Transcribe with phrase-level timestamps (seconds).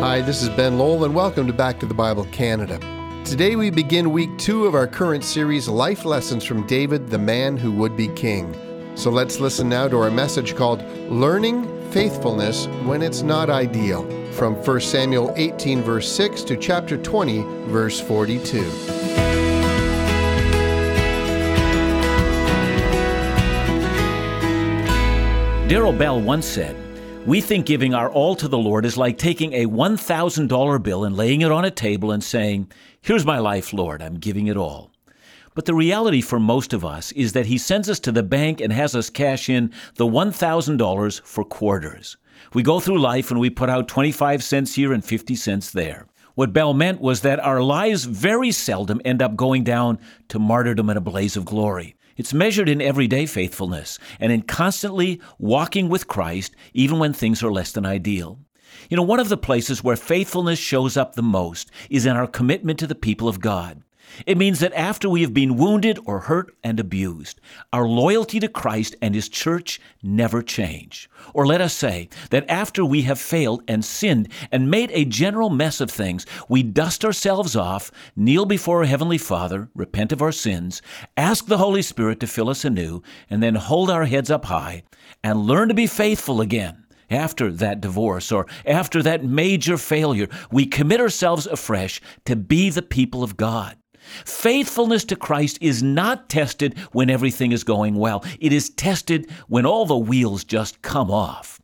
[0.00, 2.78] Hi, this is Ben Lowell, and welcome to Back to the Bible Canada.
[3.24, 7.56] Today we begin week two of our current series, Life Lessons from David, the Man
[7.56, 8.54] Who Would Be King.
[8.94, 14.54] So let's listen now to our message called Learning Faithfulness When It's Not Ideal, from
[14.56, 18.70] 1 Samuel 18, verse 6 to chapter 20, verse 42.
[25.68, 26.85] Darrell Bell once said,
[27.26, 31.16] We think giving our all to the Lord is like taking a $1,000 bill and
[31.16, 34.92] laying it on a table and saying, Here's my life, Lord, I'm giving it all.
[35.56, 38.60] But the reality for most of us is that He sends us to the bank
[38.60, 42.16] and has us cash in the $1,000 for quarters.
[42.54, 46.06] We go through life and we put out 25 cents here and 50 cents there.
[46.36, 50.90] What Bell meant was that our lives very seldom end up going down to martyrdom
[50.90, 51.95] in a blaze of glory.
[52.16, 57.52] It's measured in everyday faithfulness and in constantly walking with Christ, even when things are
[57.52, 58.38] less than ideal.
[58.88, 62.26] You know, one of the places where faithfulness shows up the most is in our
[62.26, 63.82] commitment to the people of God.
[64.26, 67.40] It means that after we have been wounded or hurt and abused,
[67.72, 71.10] our loyalty to Christ and His church never change.
[71.34, 75.50] Or let us say that after we have failed and sinned and made a general
[75.50, 80.32] mess of things, we dust ourselves off, kneel before our Heavenly Father, repent of our
[80.32, 80.80] sins,
[81.16, 84.82] ask the Holy Spirit to fill us anew, and then hold our heads up high
[85.22, 90.66] and learn to be faithful again after that divorce or after that major failure, we
[90.66, 93.76] commit ourselves afresh to be the people of God.
[94.24, 98.24] Faithfulness to Christ is not tested when everything is going well.
[98.40, 101.60] It is tested when all the wheels just come off.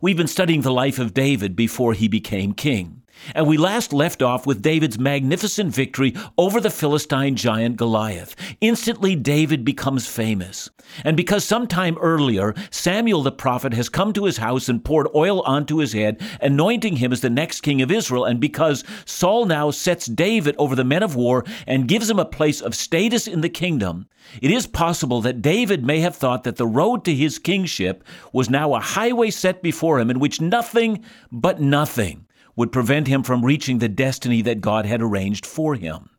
[0.00, 3.02] We've been studying the life of David before he became king.
[3.34, 8.36] And we last left off with David's magnificent victory over the Philistine giant Goliath.
[8.60, 10.70] Instantly, David becomes famous.
[11.04, 15.42] And because sometime earlier, Samuel the prophet has come to his house and poured oil
[15.42, 19.70] onto his head, anointing him as the next king of Israel, and because Saul now
[19.70, 23.40] sets David over the men of war and gives him a place of status in
[23.40, 24.08] the kingdom,
[24.40, 28.50] it is possible that David may have thought that the road to his kingship was
[28.50, 32.25] now a highway set before him in which nothing but nothing
[32.56, 36.10] would prevent him from reaching the destiny that God had arranged for him.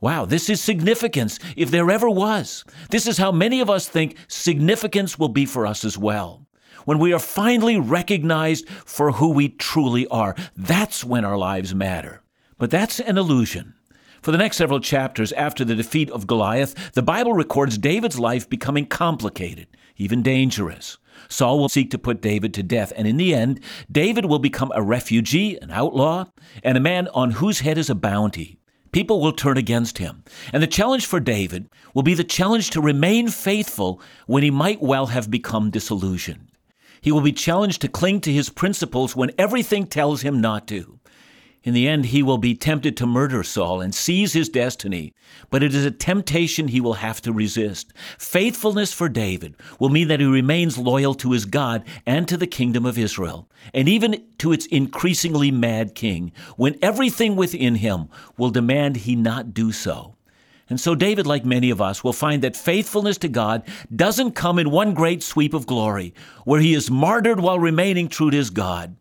[0.00, 2.64] Wow, this is significance if there ever was.
[2.90, 6.46] This is how many of us think significance will be for us as well.
[6.84, 12.22] When we are finally recognized for who we truly are, that's when our lives matter.
[12.58, 13.74] But that's an illusion.
[14.20, 18.48] For the next several chapters after the defeat of Goliath, the Bible records David's life
[18.48, 20.98] becoming complicated, even dangerous.
[21.28, 23.60] Saul will seek to put David to death, and in the end,
[23.90, 26.26] David will become a refugee, an outlaw,
[26.62, 28.58] and a man on whose head is a bounty.
[28.92, 30.22] People will turn against him.
[30.52, 34.80] And the challenge for David will be the challenge to remain faithful when he might
[34.80, 36.48] well have become disillusioned.
[37.00, 41.00] He will be challenged to cling to his principles when everything tells him not to.
[41.64, 45.14] In the end, he will be tempted to murder Saul and seize his destiny,
[45.48, 47.94] but it is a temptation he will have to resist.
[48.18, 52.46] Faithfulness for David will mean that he remains loyal to his God and to the
[52.46, 58.50] kingdom of Israel, and even to its increasingly mad king, when everything within him will
[58.50, 60.16] demand he not do so.
[60.68, 63.62] And so, David, like many of us, will find that faithfulness to God
[63.94, 66.12] doesn't come in one great sweep of glory,
[66.44, 68.96] where he is martyred while remaining true to his God.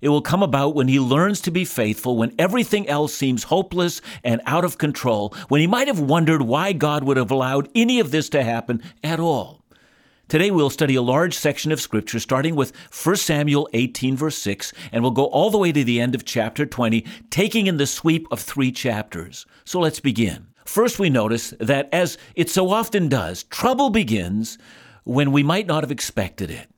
[0.00, 4.00] It will come about when he learns to be faithful, when everything else seems hopeless
[4.22, 7.98] and out of control, when he might have wondered why God would have allowed any
[7.98, 9.64] of this to happen at all.
[10.28, 14.74] Today we'll study a large section of Scripture starting with 1 Samuel 18, verse 6,
[14.92, 17.86] and we'll go all the way to the end of chapter 20, taking in the
[17.86, 19.46] sweep of three chapters.
[19.64, 20.48] So let's begin.
[20.66, 24.58] First, we notice that, as it so often does, trouble begins
[25.04, 26.68] when we might not have expected it.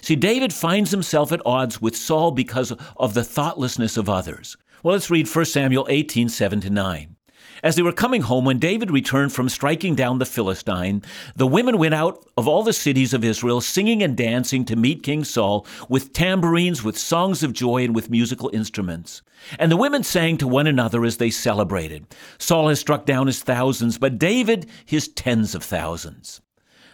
[0.00, 4.56] See, David finds himself at odds with Saul because of the thoughtlessness of others.
[4.82, 7.16] Well, let's read 1 Samuel 18, 7 to 9.
[7.62, 11.02] As they were coming home, when David returned from striking down the Philistine,
[11.36, 15.02] the women went out of all the cities of Israel, singing and dancing to meet
[15.02, 19.20] King Saul, with tambourines, with songs of joy, and with musical instruments.
[19.58, 22.06] And the women sang to one another as they celebrated.
[22.38, 26.40] Saul has struck down his thousands, but David his tens of thousands.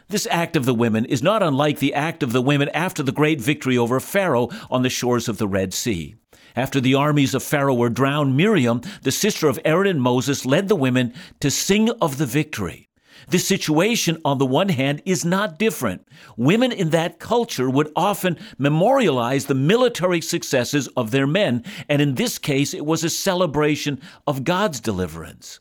[0.09, 3.11] This act of the women is not unlike the act of the women after the
[3.11, 6.15] great victory over Pharaoh on the shores of the Red Sea.
[6.55, 10.69] After the armies of Pharaoh were drowned, Miriam, the sister of Aaron and Moses, led
[10.69, 12.89] the women to sing of the victory.
[13.29, 16.07] This situation, on the one hand, is not different.
[16.37, 22.15] Women in that culture would often memorialize the military successes of their men, and in
[22.15, 25.59] this case, it was a celebration of God's deliverance.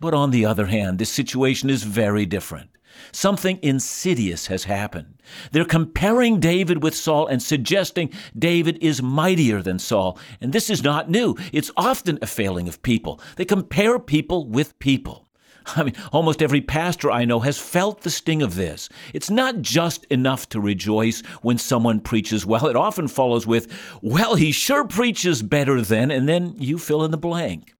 [0.00, 2.70] But on the other hand, this situation is very different.
[3.12, 5.20] Something insidious has happened.
[5.50, 10.18] They're comparing David with Saul and suggesting David is mightier than Saul.
[10.40, 11.36] And this is not new.
[11.52, 13.20] It's often a failing of people.
[13.36, 15.28] They compare people with people.
[15.76, 18.88] I mean, almost every pastor I know has felt the sting of this.
[19.14, 22.66] It's not just enough to rejoice when someone preaches well.
[22.66, 23.72] It often follows with,
[24.02, 27.74] well, he sure preaches better than, and then you fill in the blank.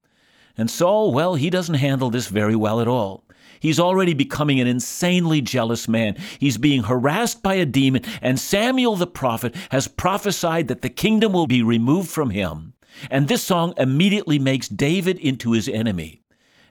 [0.57, 3.25] And Saul, well, he doesn't handle this very well at all.
[3.63, 6.17] He's already becoming an insanely jealous man.
[6.41, 11.33] He's being harassed by a demon, and Samuel the prophet has prophesied that the kingdom
[11.33, 12.73] will be removed from him.
[13.09, 16.23] And this song immediately makes David into his enemy.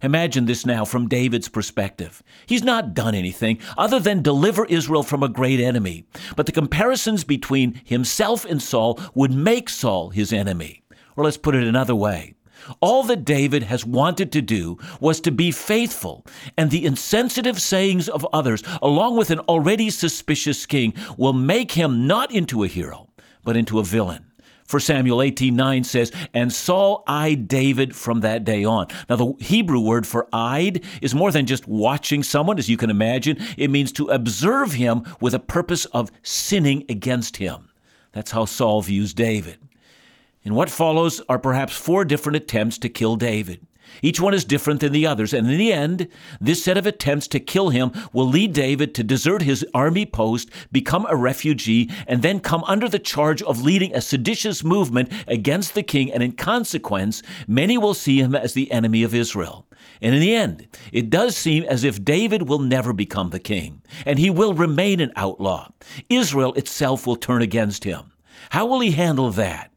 [0.03, 2.21] Imagine this now from David's perspective.
[2.45, 6.03] He's not done anything other than deliver Israel from a great enemy.
[6.35, 10.83] But the comparisons between himself and Saul would make Saul his enemy.
[11.15, 12.33] Or let's put it another way.
[12.79, 16.25] All that David has wanted to do was to be faithful,
[16.57, 22.07] and the insensitive sayings of others, along with an already suspicious king, will make him
[22.07, 23.09] not into a hero,
[23.43, 24.25] but into a villain.
[24.65, 29.81] For Samuel 18:9 says, "And Saul eyed David from that day on." Now the Hebrew
[29.81, 33.37] word for eyed is more than just watching someone as you can imagine.
[33.57, 37.67] It means to observe him with a purpose of sinning against him.
[38.13, 39.57] That's how Saul views David.
[40.43, 43.65] And what follows are perhaps four different attempts to kill David.
[44.01, 46.07] Each one is different than the others, and in the end,
[46.39, 50.49] this set of attempts to kill him will lead David to desert his army post,
[50.71, 55.73] become a refugee, and then come under the charge of leading a seditious movement against
[55.73, 59.67] the king, and in consequence, many will see him as the enemy of Israel.
[60.01, 63.81] And in the end, it does seem as if David will never become the king,
[64.05, 65.69] and he will remain an outlaw.
[66.09, 68.13] Israel itself will turn against him.
[68.51, 69.70] How will he handle that?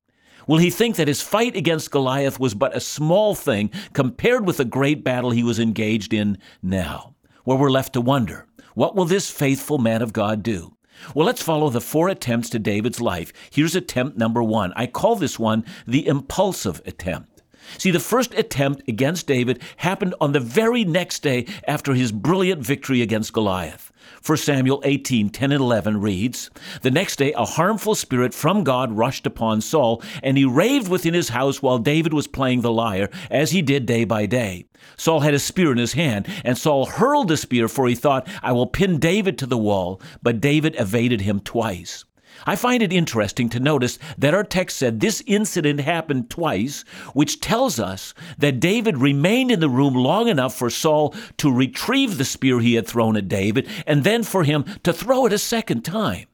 [0.47, 4.59] Will he think that his fight against Goliath was but a small thing compared with
[4.59, 7.15] the great battle he was engaged in now?
[7.45, 10.77] Where we're left to wonder what will this faithful man of God do?
[11.15, 13.33] Well, let's follow the four attempts to David's life.
[13.51, 14.73] Here's attempt number one.
[14.75, 17.43] I call this one the impulsive attempt.
[17.79, 22.63] See, the first attempt against David happened on the very next day after his brilliant
[22.63, 23.93] victory against Goliath.
[24.27, 26.49] 1 Samuel 18, 10 and 11 reads,
[26.81, 31.13] The next day a harmful spirit from God rushed upon Saul, and he raved within
[31.13, 34.65] his house while David was playing the lyre, as he did day by day.
[34.97, 38.27] Saul had a spear in his hand, and Saul hurled the spear, for he thought,
[38.43, 40.01] I will pin David to the wall.
[40.23, 42.07] But David evaded him twice.
[42.47, 47.41] I find it interesting to notice that our text said this incident happened twice, which
[47.41, 52.25] tells us that David remained in the room long enough for Saul to retrieve the
[52.25, 55.83] spear he had thrown at David, and then for him to throw it a second
[55.83, 56.27] time.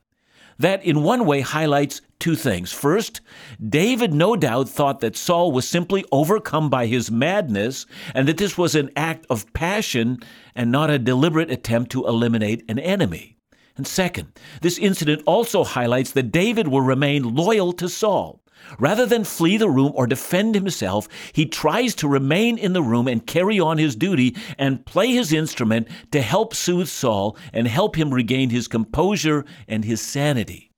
[0.59, 2.71] That, in one way, highlights two things.
[2.71, 3.23] First,
[3.67, 8.59] David no doubt thought that Saul was simply overcome by his madness and that this
[8.59, 10.19] was an act of passion
[10.55, 13.39] and not a deliberate attempt to eliminate an enemy.
[13.81, 18.43] And second, this incident also highlights that David will remain loyal to Saul.
[18.79, 23.09] Rather than flee the room or defend himself, he tries to remain in the room
[23.09, 27.97] and carry on his duty and play his instrument to help soothe Saul and help
[27.97, 30.71] him regain his composure and his sanity.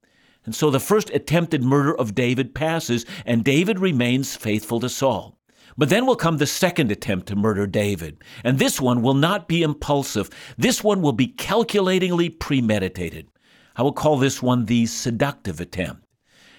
[0.45, 5.37] And so the first attempted murder of David passes, and David remains faithful to Saul.
[5.77, 8.23] But then will come the second attempt to murder David.
[8.45, 10.31] And this one will not be impulsive.
[10.59, 13.29] This one will be calculatingly premeditated.
[13.77, 16.05] I will call this one the seductive attempt.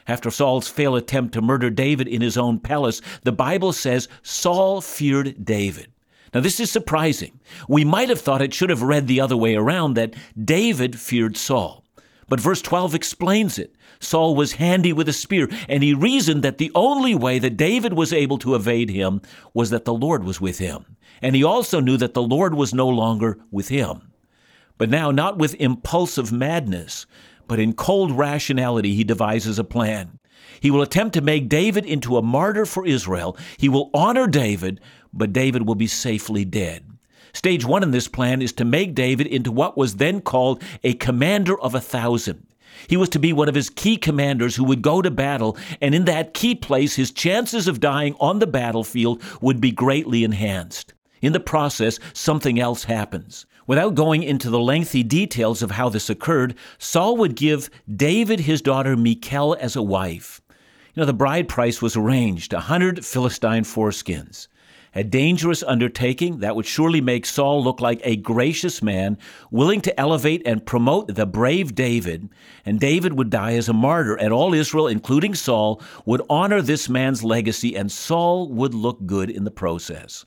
[0.08, 4.82] After Saul's failed attempt to murder David in his own palace, the Bible says Saul
[4.82, 5.88] feared David.
[6.34, 7.40] Now, this is surprising.
[7.70, 11.38] We might have thought it should have read the other way around that David feared
[11.38, 11.83] Saul.
[12.28, 13.76] But verse 12 explains it.
[14.00, 17.94] Saul was handy with a spear, and he reasoned that the only way that David
[17.94, 19.22] was able to evade him
[19.54, 20.98] was that the Lord was with him.
[21.22, 24.12] And he also knew that the Lord was no longer with him.
[24.78, 27.06] But now, not with impulsive madness,
[27.48, 30.20] but in cold rationality, he devises a plan.
[30.60, 33.38] He will attempt to make David into a martyr for Israel.
[33.58, 34.80] He will honor David,
[35.14, 36.86] but David will be safely dead.
[37.34, 40.94] Stage one in this plan is to make David into what was then called a
[40.94, 42.46] commander of a thousand.
[42.88, 45.96] He was to be one of his key commanders who would go to battle, and
[45.96, 50.94] in that key place, his chances of dying on the battlefield would be greatly enhanced.
[51.22, 53.48] In the process, something else happens.
[53.66, 58.62] Without going into the lengthy details of how this occurred, Saul would give David his
[58.62, 60.42] daughter Michal as a wife.
[60.94, 64.48] You know, the bride price was arranged a hundred Philistine foreskins
[64.96, 69.18] a dangerous undertaking that would surely make Saul look like a gracious man,
[69.52, 72.30] willing to elevate and promote the brave David,
[72.66, 76.90] and David would die as a martyr, and all Israel, including Saul, would honor this
[76.90, 80.26] man's legacy, and Saul would look good in the process.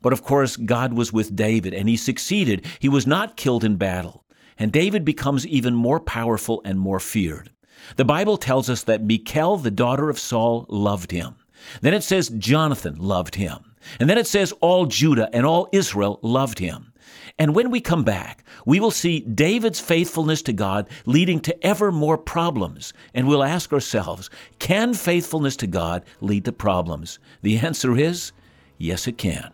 [0.00, 2.64] But of course, God was with David and he succeeded.
[2.78, 4.24] He was not killed in battle.
[4.58, 7.50] And David becomes even more powerful and more feared.
[7.96, 11.36] The Bible tells us that Michal, the daughter of Saul, loved him.
[11.80, 13.67] Then it says Jonathan loved him.
[14.00, 16.92] And then it says all Judah and all Israel loved him.
[17.38, 21.92] And when we come back, we will see David's faithfulness to God leading to ever
[21.92, 22.92] more problems.
[23.14, 27.18] And we'll ask ourselves, can faithfulness to God lead to problems?
[27.42, 28.32] The answer is
[28.76, 29.52] yes, it can.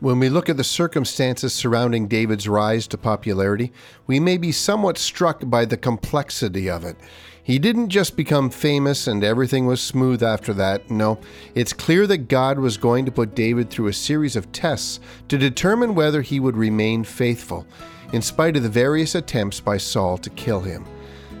[0.00, 3.72] When we look at the circumstances surrounding David's rise to popularity,
[4.08, 6.96] we may be somewhat struck by the complexity of it.
[7.44, 10.90] He didn't just become famous and everything was smooth after that.
[10.90, 11.18] No,
[11.56, 15.36] it's clear that God was going to put David through a series of tests to
[15.36, 17.66] determine whether he would remain faithful,
[18.12, 20.86] in spite of the various attempts by Saul to kill him.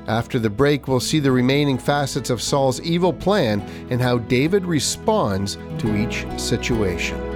[0.08, 4.64] After the break, we'll see the remaining facets of Saul's evil plan and how David
[4.64, 7.31] responds to each situation.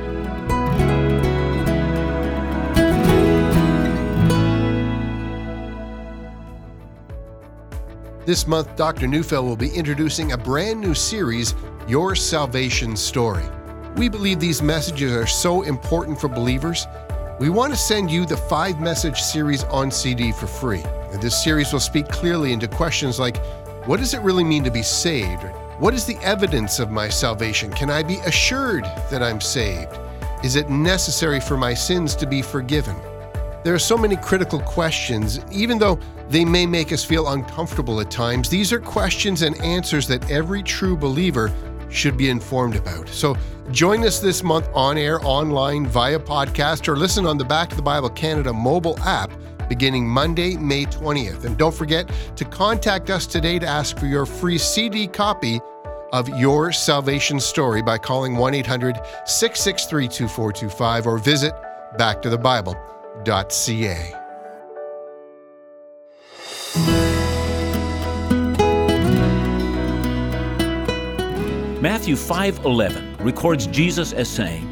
[8.26, 9.06] This month, Dr.
[9.06, 11.54] Neufeld will be introducing a brand new series,
[11.86, 13.44] Your Salvation Story.
[13.94, 16.88] We believe these messages are so important for believers.
[17.38, 20.82] We want to send you the five message series on CD for free.
[21.12, 23.36] And this series will speak clearly into questions like
[23.86, 25.44] what does it really mean to be saved?
[25.78, 27.70] What is the evidence of my salvation?
[27.70, 29.96] Can I be assured that I'm saved?
[30.42, 32.96] Is it necessary for my sins to be forgiven?
[33.66, 38.12] There are so many critical questions, even though they may make us feel uncomfortable at
[38.12, 38.48] times.
[38.48, 41.52] These are questions and answers that every true believer
[41.90, 43.08] should be informed about.
[43.08, 43.36] So
[43.72, 47.74] join us this month on air, online, via podcast, or listen on the Back to
[47.74, 49.32] the Bible Canada mobile app
[49.68, 51.44] beginning Monday, May 20th.
[51.44, 55.58] And don't forget to contact us today to ask for your free CD copy
[56.12, 58.94] of your salvation story by calling 1 800
[59.24, 61.52] 663 2425 or visit
[61.98, 62.22] Back
[63.24, 64.26] Bible.
[71.80, 74.66] Matthew 5:11 records Jesus as saying,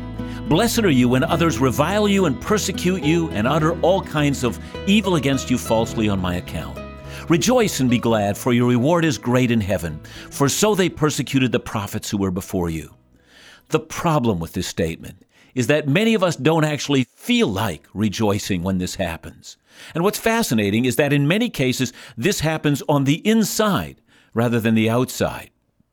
[0.49, 4.59] Blessed are you when others revile you and persecute you and utter all kinds of
[4.87, 6.79] evil against you falsely on my account.
[7.31, 11.53] Rejoice and be glad, for your reward is great in heaven, for so they persecuted
[11.53, 12.95] the prophets who were before you.
[13.69, 15.25] The problem with this statement
[15.55, 19.57] is that many of us don't actually feel like rejoicing when this happens.
[19.95, 24.01] And what's fascinating is that in many cases, this happens on the inside
[24.33, 25.51] rather than the outside.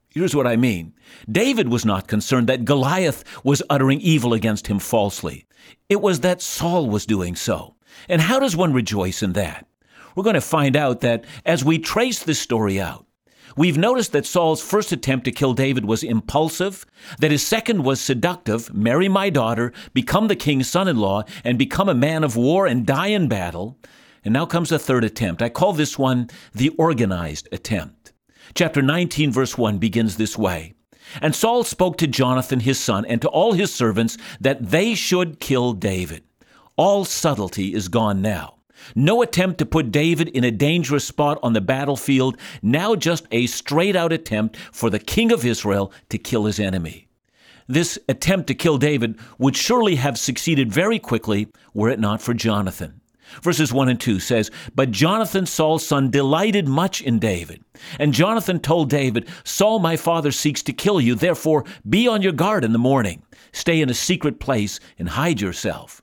[0.09, 0.93] Here's what I mean
[1.31, 5.45] David was not concerned that Goliath was uttering evil against him falsely,
[5.89, 7.75] it was that Saul was doing so.
[8.09, 9.67] And how does one rejoice in that?
[10.15, 13.05] We're going to find out that as we trace this story out,
[13.55, 16.85] We've noticed that Saul's first attempt to kill David was impulsive,
[17.19, 21.57] that his second was seductive marry my daughter, become the king's son in law, and
[21.57, 23.77] become a man of war and die in battle.
[24.23, 25.41] And now comes a third attempt.
[25.41, 28.13] I call this one the organized attempt.
[28.53, 30.73] Chapter 19, verse 1 begins this way.
[31.21, 35.39] And Saul spoke to Jonathan his son and to all his servants that they should
[35.39, 36.23] kill David.
[36.77, 38.55] All subtlety is gone now.
[38.95, 43.47] No attempt to put David in a dangerous spot on the battlefield, now just a
[43.47, 47.07] straight out attempt for the king of Israel to kill his enemy.
[47.67, 52.33] This attempt to kill David would surely have succeeded very quickly were it not for
[52.33, 53.01] Jonathan.
[53.41, 57.63] Verses 1 and 2 says, But Jonathan, Saul's son, delighted much in David.
[57.97, 61.15] And Jonathan told David, Saul, my father, seeks to kill you.
[61.15, 63.23] Therefore, be on your guard in the morning.
[63.53, 66.01] Stay in a secret place and hide yourself.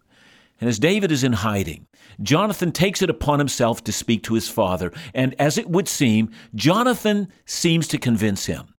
[0.60, 1.86] And as David is in hiding,
[2.20, 6.30] Jonathan takes it upon himself to speak to his father, and as it would seem,
[6.54, 8.74] Jonathan seems to convince him.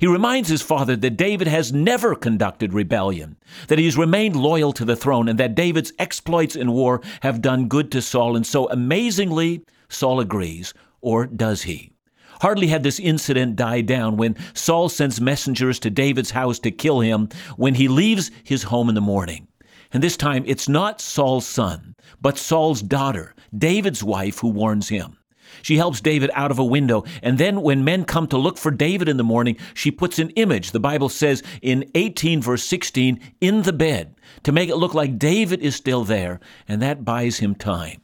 [0.00, 3.36] He reminds his father that David has never conducted rebellion,
[3.68, 7.42] that he has remained loyal to the throne, and that David's exploits in war have
[7.42, 8.36] done good to Saul.
[8.36, 11.92] And so, amazingly, Saul agrees, or does he?
[12.40, 17.00] Hardly had this incident died down when Saul sends messengers to David's house to kill
[17.00, 19.48] him when he leaves his home in the morning.
[19.94, 25.16] And this time it's not Saul's son, but Saul's daughter, David's wife, who warns him.
[25.62, 28.72] She helps David out of a window, and then when men come to look for
[28.72, 33.20] David in the morning, she puts an image, the Bible says in 18 verse 16,
[33.40, 37.38] in the bed to make it look like David is still there, and that buys
[37.38, 38.00] him time.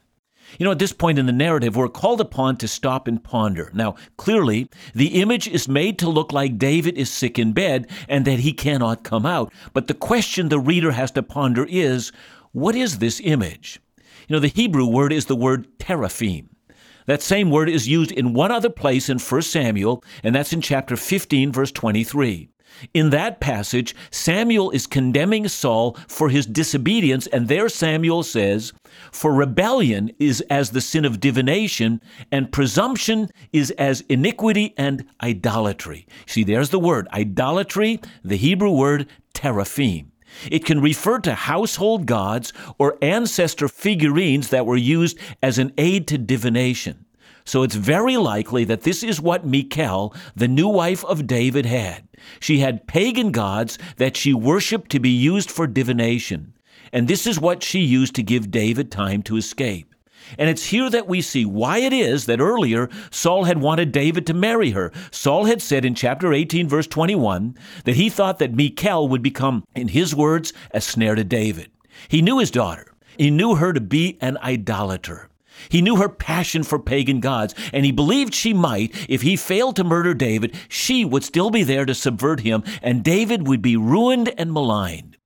[0.59, 3.71] You know, at this point in the narrative, we're called upon to stop and ponder.
[3.73, 8.25] Now, clearly, the image is made to look like David is sick in bed and
[8.25, 9.53] that he cannot come out.
[9.73, 12.13] But the question the reader has to ponder is
[12.53, 13.81] what is this image?
[14.29, 16.49] You know, the Hebrew word is the word teraphim.
[17.07, 20.61] That same word is used in one other place in 1 Samuel, and that's in
[20.61, 22.49] chapter 15, verse 23.
[22.95, 28.73] In that passage, Samuel is condemning Saul for his disobedience, and there Samuel says,
[29.13, 32.01] For rebellion is as the sin of divination,
[32.33, 36.07] and presumption is as iniquity and idolatry.
[36.27, 40.11] See, there's the word idolatry, the Hebrew word teraphim.
[40.51, 46.07] It can refer to household gods or ancestor figurines that were used as an aid
[46.09, 47.05] to divination.
[47.45, 52.07] So it's very likely that this is what Michal, the new wife of David, had.
[52.39, 56.55] She had pagan gods that she worshiped to be used for divination.
[56.93, 59.95] And this is what she used to give David time to escape.
[60.39, 64.27] And it's here that we see why it is that earlier Saul had wanted David
[64.27, 64.93] to marry her.
[65.11, 69.65] Saul had said in chapter 18, verse 21, that he thought that Michal would become,
[69.75, 71.71] in his words, a snare to David.
[72.09, 72.93] He knew his daughter.
[73.17, 75.30] He knew her to be an idolater.
[75.69, 79.77] He knew her passion for pagan gods, and he believed she might, if he failed
[79.77, 83.77] to murder David, she would still be there to subvert him, and David would be
[83.77, 85.17] ruined and maligned.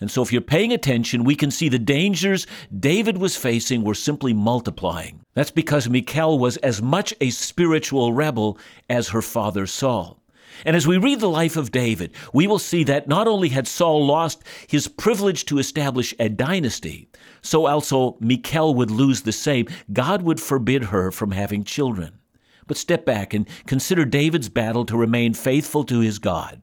[0.00, 2.46] And so, if you're paying attention, we can see the dangers
[2.76, 5.20] David was facing were simply multiplying.
[5.34, 8.58] That's because Michal was as much a spiritual rebel
[8.88, 10.18] as her father Saul.
[10.64, 13.68] And as we read the life of David, we will see that not only had
[13.68, 17.08] Saul lost his privilege to establish a dynasty,
[17.42, 19.66] so also Michal would lose the same.
[19.92, 22.18] God would forbid her from having children.
[22.66, 26.62] But step back and consider David's battle to remain faithful to his God.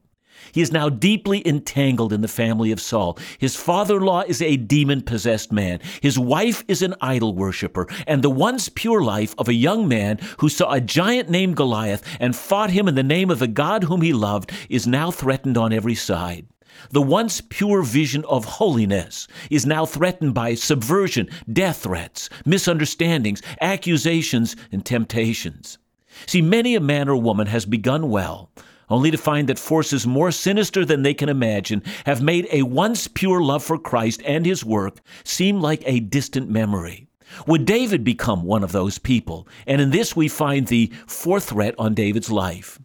[0.52, 3.18] He is now deeply entangled in the family of Saul.
[3.38, 5.80] His father in law is a demon possessed man.
[6.00, 7.86] His wife is an idol worshiper.
[8.06, 12.02] And the once pure life of a young man who saw a giant named Goliath
[12.20, 15.58] and fought him in the name of the God whom he loved is now threatened
[15.58, 16.46] on every side.
[16.90, 24.56] The once pure vision of holiness is now threatened by subversion, death threats, misunderstandings, accusations,
[24.72, 25.78] and temptations.
[26.26, 28.50] See, many a man or woman has begun well,
[28.90, 33.06] only to find that forces more sinister than they can imagine have made a once
[33.08, 37.08] pure love for Christ and his work seem like a distant memory.
[37.46, 39.46] Would David become one of those people?
[39.66, 42.78] And in this we find the fourth threat on David's life.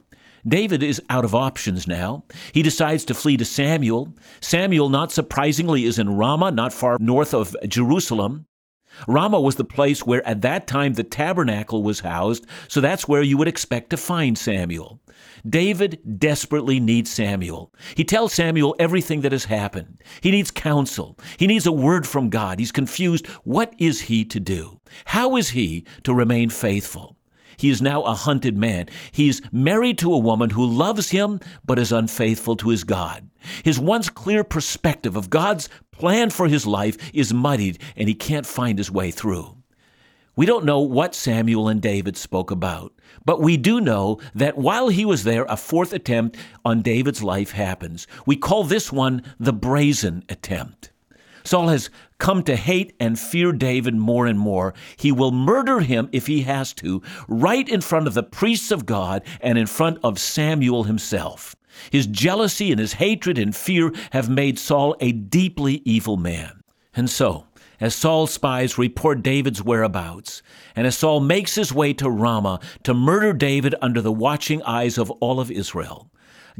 [0.48, 2.26] David is out of options now.
[2.52, 4.14] He decides to flee to Samuel.
[4.42, 8.46] Samuel, not surprisingly, is in Ramah, not far north of Jerusalem.
[9.08, 13.22] Ramah was the place where at that time the tabernacle was housed, so that's where
[13.22, 15.01] you would expect to find Samuel.
[15.48, 17.74] David desperately needs Samuel.
[17.96, 20.01] He tells Samuel everything that has happened.
[20.22, 21.18] He needs counsel.
[21.38, 22.60] He needs a word from God.
[22.60, 23.27] He's confused.
[23.44, 24.79] What is he to do?
[25.06, 27.18] How is he to remain faithful?
[27.57, 28.87] He is now a hunted man.
[29.11, 33.29] He's married to a woman who loves him but is unfaithful to his God.
[33.63, 38.46] His once clear perspective of God's plan for his life is muddied and he can't
[38.46, 39.57] find his way through.
[40.35, 42.92] We don't know what Samuel and David spoke about,
[43.24, 47.51] but we do know that while he was there, a fourth attempt on David's life
[47.51, 48.07] happens.
[48.25, 50.93] We call this one the brazen attempt.
[51.44, 54.74] Saul has come to hate and fear David more and more.
[54.96, 58.86] He will murder him if he has to, right in front of the priests of
[58.86, 61.56] God and in front of Samuel himself.
[61.92, 66.62] His jealousy and his hatred and fear have made Saul a deeply evil man.
[66.96, 67.46] And so,
[67.79, 70.42] as Saul's spies report David's whereabouts,
[70.75, 74.98] and as Saul makes his way to Ramah to murder David under the watching eyes
[74.98, 76.10] of all of Israel,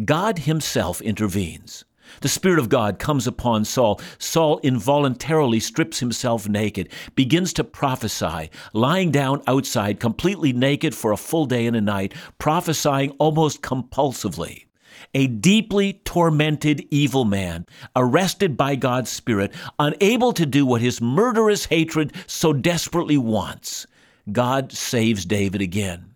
[0.04, 1.86] God himself intervenes.
[2.22, 4.00] The Spirit of God comes upon Saul.
[4.18, 11.18] Saul involuntarily strips himself naked, begins to prophesy, lying down outside, completely naked for a
[11.18, 14.66] full day and a night, prophesying almost compulsively
[15.14, 21.66] a deeply tormented evil man, arrested by God's Spirit, unable to do what his murderous
[21.66, 23.86] hatred so desperately wants.
[24.32, 26.13] God saves David again.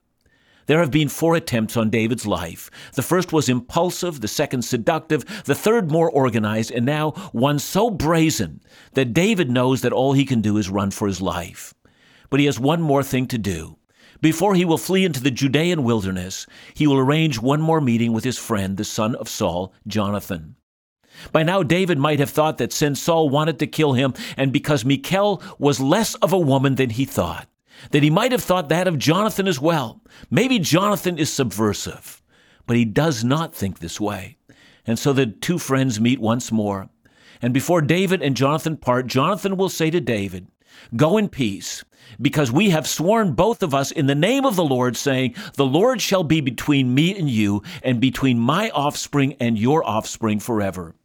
[0.67, 2.69] There have been four attempts on David's life.
[2.93, 7.89] The first was impulsive, the second seductive, the third more organized, and now one so
[7.89, 8.61] brazen
[8.93, 11.73] that David knows that all he can do is run for his life.
[12.29, 13.77] But he has one more thing to do.
[14.19, 18.23] Before he will flee into the Judean wilderness, he will arrange one more meeting with
[18.23, 20.55] his friend, the son of Saul, Jonathan.
[21.31, 24.83] By now, David might have thought that since Saul wanted to kill him, and because
[24.83, 27.47] Michal was less of a woman than he thought,
[27.91, 30.01] that he might have thought that of Jonathan as well.
[30.29, 32.21] Maybe Jonathan is subversive,
[32.65, 34.37] but he does not think this way.
[34.85, 36.89] And so the two friends meet once more.
[37.41, 40.47] And before David and Jonathan part, Jonathan will say to David,
[40.95, 41.83] Go in peace,
[42.21, 45.65] because we have sworn both of us in the name of the Lord, saying, The
[45.65, 50.95] Lord shall be between me and you, and between my offspring and your offspring forever.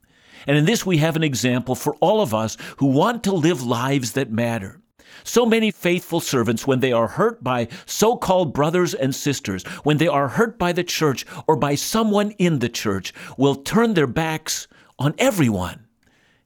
[0.46, 3.62] And in this we have an example for all of us who want to live
[3.62, 4.81] lives that matter.
[5.24, 9.98] So many faithful servants, when they are hurt by so called brothers and sisters, when
[9.98, 14.06] they are hurt by the church or by someone in the church, will turn their
[14.06, 15.86] backs on everyone.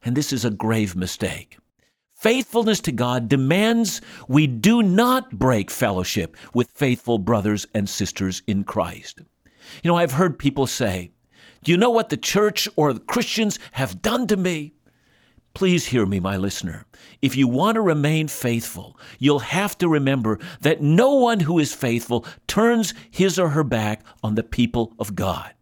[0.04, 1.58] And this is a grave mistake.
[2.14, 8.64] Faithfulness to God demands we do not break fellowship with faithful brothers and sisters in
[8.64, 9.20] Christ.
[9.82, 11.10] You know, I've heard people say,
[11.62, 14.75] Do you know what the church or the Christians have done to me?
[15.56, 16.84] Please hear me, my listener.
[17.22, 21.72] If you want to remain faithful, you'll have to remember that no one who is
[21.72, 25.54] faithful turns his or her back on the people of God.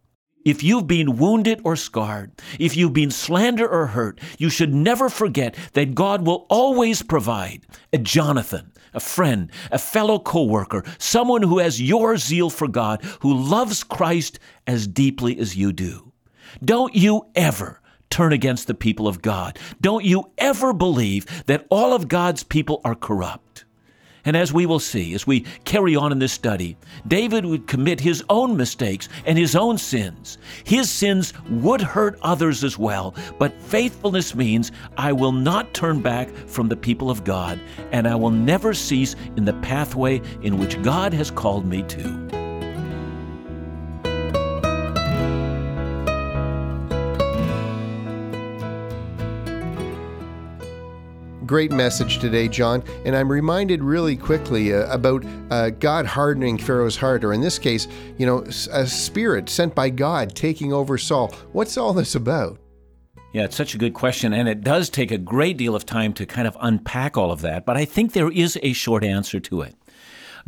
[0.44, 5.09] If you've been wounded or scarred, if you've been slandered or hurt, you should never
[5.09, 11.61] forget that God will always provide a Jonathan, a friend, a fellow co-worker, someone who
[11.61, 16.12] has your zeal for God, who loves Christ as deeply as you do.
[16.64, 17.80] Don't you ever
[18.11, 19.59] turn against the people of God.
[19.81, 23.64] Don't you ever believe that all of God's people are corrupt.
[24.25, 28.01] And as we will see, as we carry on in this study, David would commit
[28.01, 30.38] his own mistakes and his own sins.
[30.64, 36.31] His sins would hurt others as well, but faithfulness means I will not turn back
[36.31, 37.61] from the people of God,
[37.93, 42.43] and I will never cease in the pathway in which God has called me to.
[51.46, 52.83] Great message today, John.
[53.04, 57.59] And I'm reminded really quickly uh, about uh, God hardening Pharaoh's heart, or in this
[57.59, 61.35] case, you know, a spirit sent by God taking over Saul.
[61.52, 62.59] What's all this about?
[63.33, 66.12] Yeah, it's such a good question, and it does take a great deal of time
[66.14, 69.40] to kind of unpack all of that, but I think there is a short answer
[69.40, 69.74] to it.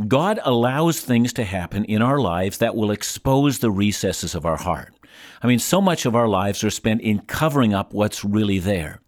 [0.06, 4.56] God allows things to happen in our lives that will expose the recesses of our
[4.56, 4.94] heart.
[5.42, 9.00] I mean, so much of our lives are spent in covering up what's really there.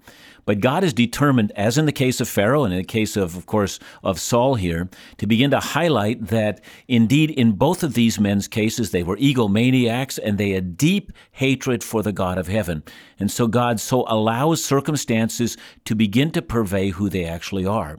[0.48, 3.36] But God is determined, as in the case of Pharaoh and in the case of,
[3.36, 8.18] of course, of Saul here, to begin to highlight that indeed in both of these
[8.18, 12.82] men's cases, they were egomaniacs and they had deep hatred for the God of heaven.
[13.18, 17.98] And so God so allows circumstances to begin to purvey who they actually are.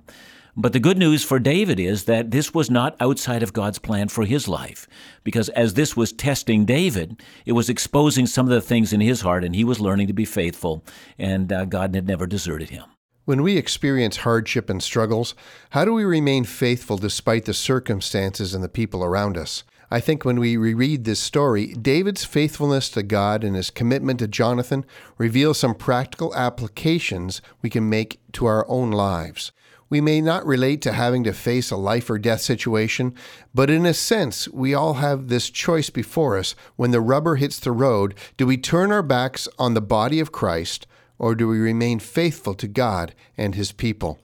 [0.56, 4.10] But the good news for David is that this was not outside of God's plan
[4.10, 4.88] for his life.
[5.24, 9.22] Because as this was testing David, it was exposing some of the things in his
[9.22, 10.84] heart, and he was learning to be faithful,
[11.18, 12.86] and uh, God had never deserted him.
[13.26, 15.36] When we experience hardship and struggles,
[15.70, 19.64] how do we remain faithful despite the circumstances and the people around us?
[19.92, 24.28] I think when we reread this story, David's faithfulness to God and his commitment to
[24.28, 24.86] Jonathan
[25.18, 29.52] reveal some practical applications we can make to our own lives.
[29.90, 33.16] We may not relate to having to face a life or death situation,
[33.56, 36.54] but in a sense, we all have this choice before us.
[36.76, 40.32] When the rubber hits the road, do we turn our backs on the body of
[40.32, 40.86] Christ,
[41.18, 44.20] or do we remain faithful to God and His people?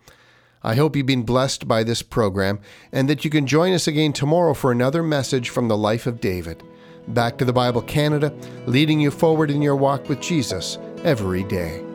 [0.64, 2.60] I hope you've been blessed by this program
[2.92, 6.20] and that you can join us again tomorrow for another message from the life of
[6.20, 6.64] David.
[7.08, 8.34] Back to the Bible Canada,
[8.66, 11.95] leading you forward in your walk with Jesus every day.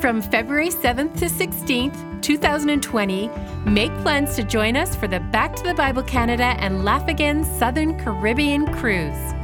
[0.00, 3.28] From February 7th to 16th, 2020,
[3.66, 7.42] make plans to join us for the Back to the Bible Canada and Laugh Again
[7.42, 9.34] Southern Caribbean cruise.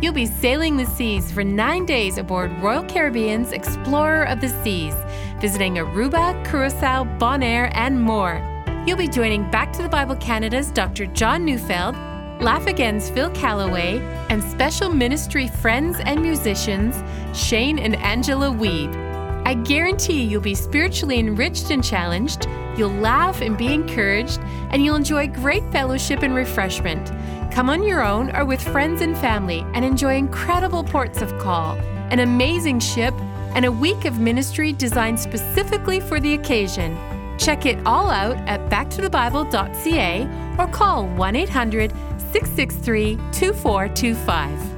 [0.00, 4.94] You'll be sailing the seas for nine days aboard Royal Caribbean's Explorer of the Seas,
[5.40, 8.40] visiting Aruba, Curacao, Bonaire, and more.
[8.86, 11.06] You'll be joining Back to the Bible Canada's Dr.
[11.06, 11.96] John Neufeld,
[12.40, 13.98] Laugh Again's Phil Callaway,
[14.30, 17.02] and special ministry friends and musicians
[17.36, 19.07] Shane and Angela Weeb.
[19.48, 24.96] I guarantee you'll be spiritually enriched and challenged, you'll laugh and be encouraged, and you'll
[24.96, 27.10] enjoy great fellowship and refreshment.
[27.50, 31.76] Come on your own or with friends and family and enjoy incredible ports of call,
[32.10, 33.14] an amazing ship,
[33.54, 36.94] and a week of ministry designed specifically for the occasion.
[37.38, 44.77] Check it all out at backtothebible.ca or call 1 800 663 2425.